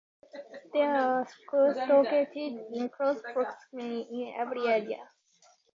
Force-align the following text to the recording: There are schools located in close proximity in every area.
There 0.73 0.95
are 0.95 1.27
schools 1.27 1.77
located 1.87 2.65
in 2.73 2.89
close 2.89 3.21
proximity 3.21 4.01
in 4.01 4.33
every 4.35 4.65
area. 4.65 5.11